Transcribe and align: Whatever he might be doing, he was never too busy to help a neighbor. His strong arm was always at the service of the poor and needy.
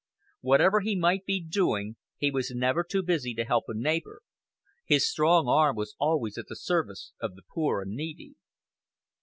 Whatever 0.39 0.79
he 0.79 0.95
might 0.95 1.27
be 1.27 1.39
doing, 1.39 1.95
he 2.17 2.31
was 2.31 2.49
never 2.49 2.83
too 2.83 3.03
busy 3.03 3.35
to 3.35 3.45
help 3.45 3.65
a 3.67 3.73
neighbor. 3.75 4.23
His 4.83 5.07
strong 5.07 5.47
arm 5.47 5.75
was 5.75 5.95
always 5.99 6.39
at 6.39 6.47
the 6.47 6.55
service 6.55 7.13
of 7.19 7.35
the 7.35 7.43
poor 7.47 7.81
and 7.81 7.91
needy. 7.91 8.33